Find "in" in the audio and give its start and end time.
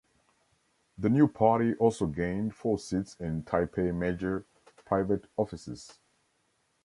3.19-3.43